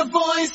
[0.00, 0.52] The Voice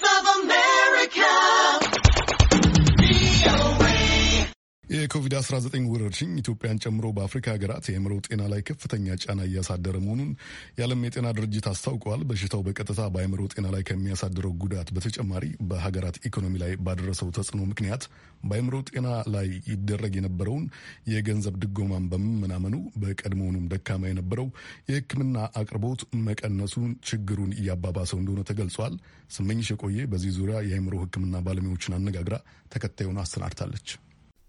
[5.05, 10.29] የኮቪድ-19 ወረርሽኝ ኢትዮጵያን ጨምሮ በአፍሪካ ሀገራት የአእምሮ ጤና ላይ ከፍተኛ ጫና እያሳደረ መሆኑን
[10.77, 16.71] የዓለም የጤና ድርጅት አስታውቀዋል። በሽታው በቀጥታ በአእምሮ ጤና ላይ ከሚያሳድረው ጉዳት በተጨማሪ በሀገራት ኢኮኖሚ ላይ
[16.85, 18.05] ባደረሰው ተጽዕኖ ምክንያት
[18.45, 19.05] በአእምሮ ጤና
[19.35, 20.65] ላይ ይደረግ የነበረውን
[21.13, 24.49] የገንዘብ ድጎማን በመመናመኑ በቀድሞውኑም ደካማ የነበረው
[24.89, 28.95] የሕክምና አቅርቦት መቀነሱን ችግሩን እያባባሰው እንደሆነ ተገልጿል።
[29.31, 32.35] ስመኝሽ የቆየ በዚህ ዙሪያ የአእምሮ ሕክምና ባለሙያዎችን አነጋግራ
[32.73, 33.87] ተከታዩን አሰናድታለች።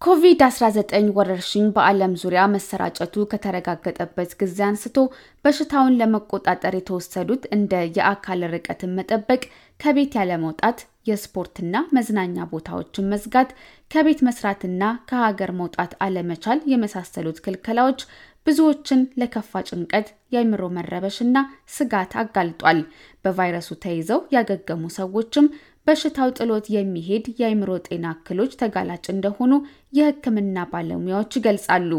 [0.02, 4.96] ኮቪድ-19 ወረርሽኝ በዓለም ዙሪያ መሰራጨቱ ከተረጋገጠበት ጊዜ አንስቶ
[5.44, 9.42] በሽታውን ለመቆጣጠር የተወሰዱት እንደ የአካል ርቀትን መጠበቅ፣
[9.80, 10.78] ከቤት ያለመውጣት፣
[11.10, 13.50] የስፖርትና መዝናኛ ቦታዎችን መዝጋት፣
[13.90, 18.00] ከቤት መስራትና ከሀገር መውጣት አለመቻል የመሳሰሉት ክልከላዎች
[18.46, 21.36] ብዙዎችን ለከፋ ጭንቀት፣ የአእምሮ መረበሽና
[21.76, 22.80] ስጋት አጋልጧል።
[23.24, 25.46] በቫይረሱ ተይዘው ያገገሙ ሰዎችም
[25.86, 29.52] በሽታው ጥሎት የሚሄድ የአእምሮ ጤና እክሎች ተጋላጭ እንደሆኑ
[29.98, 31.90] የሕክምና ባለሙያዎች ይገልጻሉ።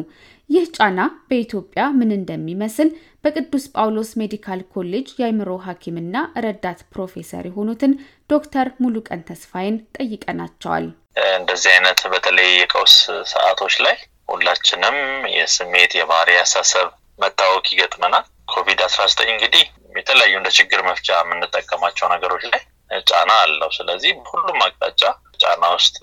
[0.49, 2.89] ይህ ጫና በኢትዮጵያ ምን እንደሚመስል
[3.23, 7.93] በቅዱስ ጳውሎስ ሜዲካል ኮሌጅ የአእምሮ ሐኪምና ረዳት ፕሮፌሰር የሆኑትን
[8.29, 10.87] ዶክተር ሙሉቀን ተስፋዬን ጠይቀናቸዋል።
[11.37, 12.95] እንደዚህ አይነት በተለይ የቀውስ
[13.33, 13.97] ሰዓቶች ላይ
[14.29, 14.97] ሁላችንም
[15.35, 16.87] የስሜት የባህሪ አሳሰብ
[17.19, 19.63] መታወክ ይገጥመናል። ኮቪድ አስራ ዘጠኝ እንግዲህ
[19.97, 22.61] የተለያዩ እንደ ችግር መፍቻ የምንጠቀማቸው ነገሮች ላይ
[23.07, 25.01] ጫና አለው። ስለዚህ ሁሉም አቅጣጫ
[25.41, 25.95] ጫና ውስጥ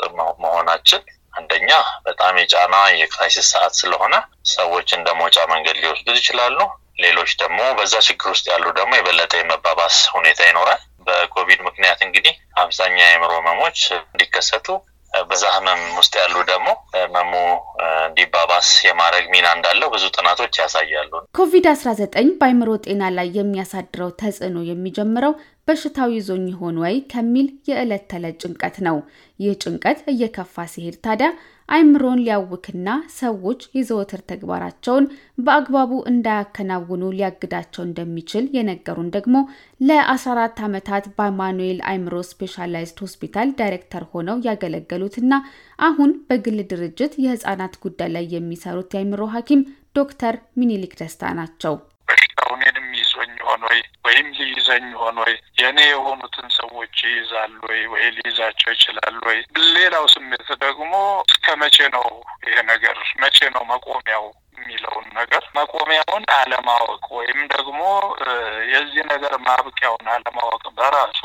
[0.44, 1.02] መሆናችን
[1.34, 1.70] አንደኛ
[2.04, 4.14] በጣም የጫና የ crisis ሰዓት ስለሆነ
[4.52, 6.58] ሰዎች እንደ መውጫ መንገድ ሊወስዱት ይችላሉ።
[7.05, 12.96] ሌሎች ደግሞ በዛ ችግር ውስጥ ያሉ ደግሞ የበለጠ የመባባስ ሁኔታ ይኖራል። በኮቪድ ምክንያት እንግዲህ አብዛኛ
[13.02, 14.68] የአእምሮ ህመሞች እንዲከሰቱ
[15.12, 17.32] በዛ ህመም ውስጥ ያሉ ደግሞ ህመሙ
[18.05, 24.58] እንዲባባስ የማድረግ ሚና እንዳለው ብዙ ጥናቶች ያሳያሉ። ኮቪድ አስራ ዘጠኝ በአእምሮ ጤና ላይ የሚያሳድረው ተጽዕኖ
[24.70, 25.34] የሚጀምረው
[25.69, 28.97] በሽታው ይዞኝ ይሆን ወይ ከሚል የዕለት ተዕለት ጭንቀት ነው።
[29.41, 31.29] ይህ ጭንቀት እየከፋ ሲሄድ ታዲያ
[31.69, 35.05] አእምሮን ሊያውክና ሰዎች የዘወትር ተግባራቸውን
[35.39, 39.36] በአግባቡ እንዳያከናውኑ ሊያግዳቸው እንደሚችል የነገሩን ደግሞ
[39.80, 45.33] ለ14 ዓመታት በአማኑኤል አእምሮ ስፔሻላይዝድ ሆስፒታል ዳይሬክተር ሆነው ያገለገሉትና
[45.80, 49.63] አሁን በግል ድርጅት የህፃናት ጉዳይ ላይ የሚሰሩት የአእምሮ ሐኪም
[49.95, 51.74] ዶክተር ሚኒሊክ ደስታ ናቸው።
[53.64, 53.79] ወይ?
[54.07, 55.35] ወይም ሊይዘኝ ሆን ወይ?
[55.61, 57.80] የእኔ የሆኑትን ሰዎች ይይዛል ወይ?
[57.92, 59.39] ወይ ሊይዛቸው ይችላል ወይ?
[59.77, 60.92] ሌላው ስሜት ደግሞ
[61.29, 62.07] እስከ መቼ ነው
[62.47, 62.97] ይሄ ነገር?
[63.23, 64.24] መቼ ነው መቆሚያው
[64.58, 65.42] የሚለውን ነገር?
[65.57, 67.80] መቆሚያውን አለማወቅ ወይም ደግሞ
[68.73, 71.20] የዚህ ነገር ማብቂያውን አለማወቅ በራሱ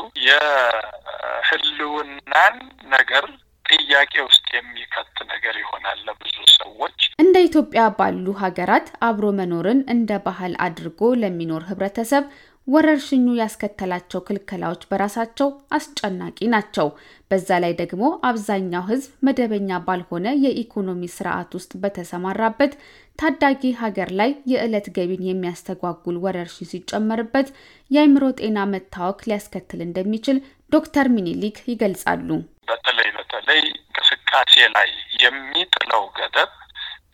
[1.22, 2.56] የህልውናን
[2.94, 3.24] ነገር
[3.70, 10.52] ጥያቄ ውስጥ የሚከት ነገር ይሆናል ለብዙ ሰዎች። እንደ ኢትዮጵያ ባሉ ሀገራት አብሮ መኖርን እንደ ባህል
[10.64, 12.24] አድርጎ ለሚኖር ህብረተሰብ
[12.68, 16.88] ወረርሽኙ ያስከተላቸው ክልከላዎች በራሳቸው አስጨናቂ ናቸው።
[17.30, 22.74] በዛ ላይ ደግሞ አብዛኛው ህዝብ መደበኛ ባልሆነ የኢኮኖሚ ስርዓት ውስጥ በተሰማራበት
[23.18, 27.50] ታዳጊ ሀገር ላይ የዕለት ገቢን የሚያስተጓጉል ወረርሽኝ ሲጨመርበት
[27.90, 30.38] የአእምሮ ጤና መታወክ ሊያስከትል እንደሚችል
[30.72, 32.28] ዶክተር ሚኒሊክ ይገልጻሉ።
[32.70, 34.90] በተለይ በተለይ እንቅስቃሴ ላይ
[35.24, 36.50] የሚጥለው ገደብ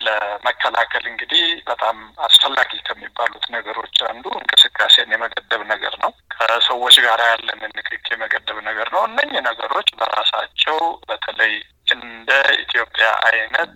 [0.06, 1.96] ለመከላከል እንግዲህ በጣም
[2.26, 9.02] አስፈላጊ ከሚባሉት ነገሮች አንዱ እንቅስቃሴን የመገደብ ነገር ነው። ከሰዎች ጋር ያለንን ንክኪ የመገደብ ነገር ነው።
[9.08, 10.78] እነኚህ ነገሮች በራሳቸው
[11.08, 11.54] በተለይ
[11.94, 12.30] እንደ
[12.62, 13.74] ኢትዮጵያ አይነት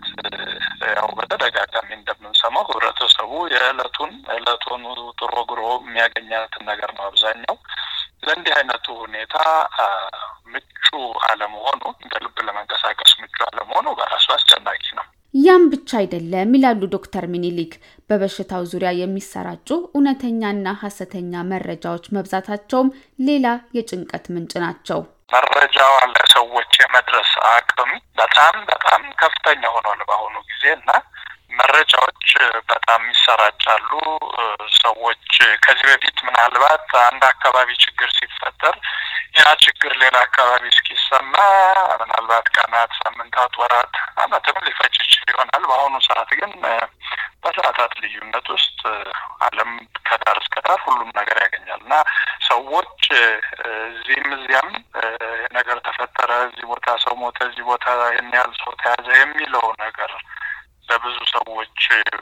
[0.90, 4.82] ያው በተደጋጋሚ እንደምንሰማው ህብረተሰቡ የዕለቱን ዕለቱን
[5.20, 7.56] ጥሮ ግሮ የሚያገኛትን ነገር ነው አብዛኛው
[8.24, 9.36] ለእንዲህ አይነቱ ሁኔታ
[10.52, 10.88] ምቹ
[11.28, 13.94] አለመሆኑ እንደ ልብ ለመንቀሳቀስ ምቹ አለመሆኑ ነው።
[15.40, 17.72] ያም ብቻ አይደለም ይላሉ ዶክተር ሚኒሊክ።
[18.10, 22.88] በበሽታው ዙሪያ የሚሰራጩ እውነተኛና ሀሰተኛ መረጃዎች መብዛታቸውም
[23.28, 23.46] ሌላ
[23.76, 25.00] የጭንቀት ምንጭ ናቸው።
[25.34, 27.90] መረጃው ለሰዎች የመድረስ አቅም
[28.20, 30.90] በጣም በጣም ከፍተኛ ሆኗል በአሁኑ ጊዜ እና
[31.60, 32.09] መረጃዎች
[32.70, 33.90] በጣም ይሰራጫሉ።
[34.80, 35.26] ሰዎች
[35.64, 38.76] ከዚህ በፊት ምናልባት አንድ አካባቢ ችግር ሲፈጠር
[39.38, 41.34] ያ ችግር ሌላ አካባቢ እስኪሰማ
[42.00, 43.92] ምናልባት ቀናት፣ ሳምንታት፣ ወራት፣
[44.22, 46.52] ዓመትም ሊፈጅ ይችል ይሆናል። በአሁኑ ሰዓት ግን
[47.44, 48.80] በሰዓታት ልዩነት ውስጥ
[49.46, 49.70] ዓለም
[50.08, 51.94] ከዳር እስከ ዳር ሁሉም ነገር ያገኛል እና
[52.50, 53.04] ሰዎች
[53.86, 54.68] እዚህም እዚያም
[55.56, 60.12] ነገር ተፈጠረ፣ እዚህ ቦታ ሰው ሞተ፣ እዚህ ቦታ ይህን ያህል ሰው ተያዘ የሚለው ነገር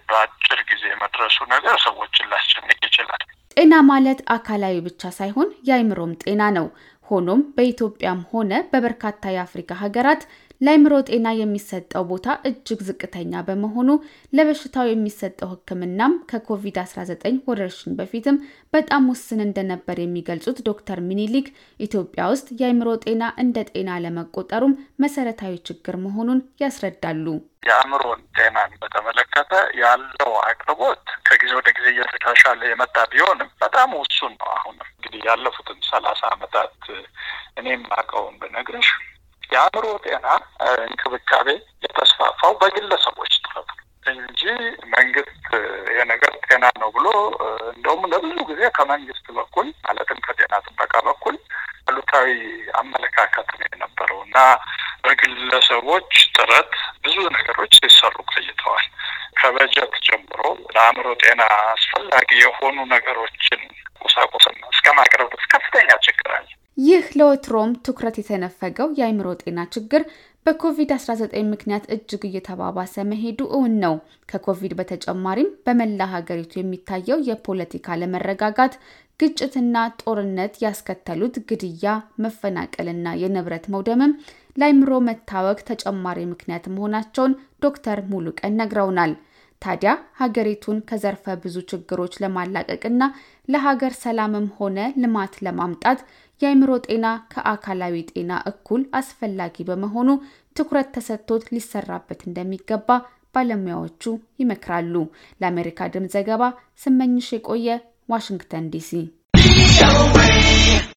[0.08, 3.22] በአጭር ጊዜ መድረሱ ነገር ሰዎችን ላስጨንቅ ይችላል።
[3.56, 6.66] ጤና ማለት አካላዊ ብቻ ሳይሆን የአእምሮም ጤና ነው።
[7.06, 10.22] ሆኖም በኢትዮጵያም ሆነ በበርካታ የአፍሪካ ሀገራት
[10.60, 13.90] ለአይምሮ ጤና የሚሰጠው ቦታ እጅግ ዝቅተኛ በመሆኑ
[14.32, 18.38] ለበሽታው የሚሰጠው ሕክምናም ከኮቪድ-19 ወረርሽኝ በፊትም
[18.72, 21.48] በጣም ውስን እንደነበር የሚገልጹት ዶክተር ሚኒሊክ
[21.80, 24.74] ኢትዮጵያ ውስጥ የአይምሮ ጤና እንደ ጤና ለመቆጠሩም
[25.04, 27.26] መሰረታዊ ችግር መሆኑን ያስረዳሉ።
[27.68, 34.88] የአእምሮን ጤናን በተመለከተ ያለው አቅርቦት ከጊዜ ወደ ጊዜ እየተሻሻለ የመጣ ቢሆንም በጣም ውሱን ነው። አሁንም
[34.92, 36.76] እንግዲህ ያለፉትን ሰላሳ ዓመታት
[37.60, 38.88] እኔም አውቀውን ብነግርሽ
[39.50, 40.26] የአእምሮ ጤና
[40.84, 41.48] እንክብካቤ
[41.84, 43.70] የተስፋፋው በግለሰቦች ጥረት
[44.06, 44.42] እንጂ
[44.94, 45.46] መንግስት
[45.98, 47.06] የነገር ጤና ነው ብሎ
[47.72, 51.36] እንደውም ለብዙ ጊዜ ከመንግስት በኩል ማለትም ከጤና ጥበቃ በኩል
[51.88, 52.28] አሉታዊ
[52.80, 54.38] አመለካከት ነው የነበረው እና
[55.04, 56.72] በግለሰቦች ጥረት
[57.04, 58.86] ብዙ ነገሮች ሲሰሩ ቆይተዋል።
[59.40, 60.40] ከበጀት ጀምሮ
[60.74, 61.42] ለአእምሮ ጤና
[61.72, 63.60] አስፈላጊ የሆኑ ነገሮችን
[64.02, 65.88] ቁሳቁስና እስከ ማቅረብ ከፍተኛ
[66.78, 70.02] ይህ ለወትሮም ትኩረት የተነፈገው የአእምሮ ጤና ችግር
[70.46, 73.94] በኮቪድ-19 ምክንያት እጅግ እየተባባሰ መሄዱ እውን ነው።
[74.28, 78.74] ከኮቪድ በተጨማሪም በመላ ሀገሪቱ የሚታየው የፖለቲካ አለመረጋጋት፣
[79.20, 81.94] ግጭትና ጦርነት ያስከተሉት ግድያ፣
[82.24, 84.12] መፈናቀልና የንብረት መውደምም
[84.56, 89.12] ለአይምሮ መታወክ ተጨማሪ ምክንያት መሆናቸውን ዶክተር ሙሉቀን ነግረውናል።
[89.62, 89.90] ታዲያ
[90.20, 93.02] ሀገሪቱን ከዘርፈ ብዙ ችግሮች ለማላቀቅና
[93.48, 96.00] ለሀገር ሰላምም ሆነ ልማት ለማምጣት
[96.40, 100.08] የአይምሮ ጤና ከአካላዊ ጤና እኩል አስፈላጊ በመሆኑ
[100.56, 102.88] ትኩረት ተሰጥቶት ሊሰራበት እንደሚገባ
[103.34, 104.04] ባለሙያዎቹ
[104.42, 104.94] ይመክራሉ።
[105.40, 106.42] ለአሜሪካ ድምፅ ዘገባ
[106.84, 107.68] ስመኝሽ የቆየ
[108.08, 108.90] ዋሽንግተን ዲሲ